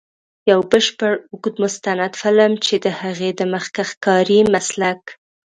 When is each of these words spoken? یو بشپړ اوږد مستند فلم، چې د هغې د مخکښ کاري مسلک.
یو 0.51 0.59
بشپړ 0.71 1.13
اوږد 1.31 1.55
مستند 1.63 2.11
فلم، 2.21 2.51
چې 2.65 2.75
د 2.85 2.87
هغې 3.01 3.29
د 3.39 3.41
مخکښ 3.53 3.89
کاري 4.05 4.39
مسلک. 4.53 5.01